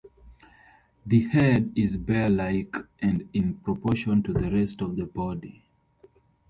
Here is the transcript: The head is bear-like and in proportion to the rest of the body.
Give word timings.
The 1.05 1.25
head 1.27 1.73
is 1.75 1.95
bear-like 1.95 2.75
and 3.03 3.29
in 3.33 3.53
proportion 3.59 4.23
to 4.23 4.33
the 4.33 4.49
rest 4.49 4.81
of 4.81 4.95
the 4.95 5.05
body. 5.05 5.61